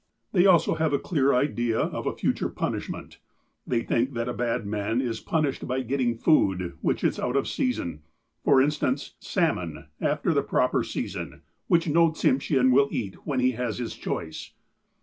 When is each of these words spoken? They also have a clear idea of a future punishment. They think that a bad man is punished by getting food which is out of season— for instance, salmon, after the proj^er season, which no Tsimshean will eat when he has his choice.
They 0.31 0.47
also 0.47 0.73
have 0.73 0.93
a 0.93 0.97
clear 0.97 1.31
idea 1.31 1.77
of 1.79 2.07
a 2.07 2.15
future 2.15 2.49
punishment. 2.49 3.19
They 3.67 3.83
think 3.83 4.13
that 4.13 4.27
a 4.27 4.33
bad 4.33 4.65
man 4.65 4.99
is 4.99 5.19
punished 5.19 5.67
by 5.67 5.81
getting 5.81 6.15
food 6.17 6.73
which 6.81 7.03
is 7.03 7.19
out 7.19 7.35
of 7.35 7.47
season— 7.47 8.01
for 8.43 8.59
instance, 8.59 9.13
salmon, 9.19 9.85
after 10.01 10.33
the 10.33 10.41
proj^er 10.41 10.83
season, 10.83 11.41
which 11.67 11.87
no 11.87 12.09
Tsimshean 12.09 12.71
will 12.71 12.87
eat 12.91 13.13
when 13.27 13.41
he 13.41 13.51
has 13.51 13.77
his 13.77 13.93
choice. 13.93 14.53